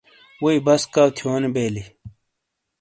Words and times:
ووئی 0.41 0.59
بسکاؤتھیونی 0.65 1.49
بیلی۔ 1.55 1.83